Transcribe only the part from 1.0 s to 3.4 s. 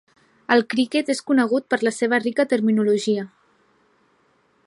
és conegut per la seva rica terminologia.